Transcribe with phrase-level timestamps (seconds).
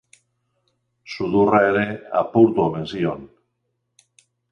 [1.15, 1.83] Sudurra ere
[2.21, 3.21] apurtu omen zion.